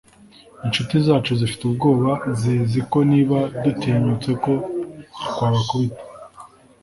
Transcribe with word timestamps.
inshuti 0.65 0.93
zacu 1.05 1.31
zifite 1.39 1.61
ubwoba 1.65 2.09
zizi 2.39 2.79
ko 2.91 2.99
niba 3.11 3.39
dutinyutse 3.63 4.31
ko 4.43 4.53
twabakubita 5.27 6.03